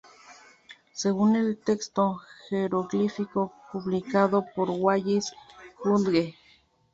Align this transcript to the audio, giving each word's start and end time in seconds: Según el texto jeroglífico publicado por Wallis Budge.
Según 0.93 1.35
el 1.35 1.59
texto 1.59 2.21
jeroglífico 2.49 3.53
publicado 3.71 4.43
por 4.55 4.71
Wallis 4.71 5.31
Budge. 5.85 6.33